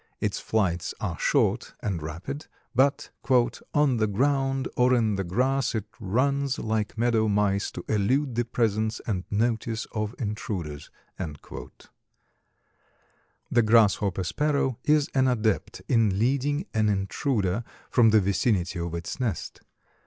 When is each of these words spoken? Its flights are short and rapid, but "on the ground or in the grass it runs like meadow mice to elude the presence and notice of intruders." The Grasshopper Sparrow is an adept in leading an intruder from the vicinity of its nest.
Its 0.19 0.39
flights 0.39 0.95
are 0.99 1.19
short 1.19 1.75
and 1.79 2.01
rapid, 2.01 2.47
but 2.73 3.11
"on 3.75 3.97
the 3.97 4.07
ground 4.07 4.67
or 4.75 4.95
in 4.95 5.13
the 5.13 5.23
grass 5.23 5.75
it 5.75 5.85
runs 5.99 6.57
like 6.57 6.97
meadow 6.97 7.27
mice 7.27 7.69
to 7.69 7.85
elude 7.87 8.33
the 8.33 8.43
presence 8.43 8.99
and 9.05 9.25
notice 9.29 9.85
of 9.91 10.15
intruders." 10.17 10.89
The 11.19 11.89
Grasshopper 13.63 14.23
Sparrow 14.23 14.79
is 14.85 15.07
an 15.13 15.27
adept 15.27 15.83
in 15.87 16.17
leading 16.17 16.65
an 16.73 16.89
intruder 16.89 17.63
from 17.91 18.09
the 18.09 18.19
vicinity 18.21 18.79
of 18.79 18.95
its 18.95 19.19
nest. 19.19 19.61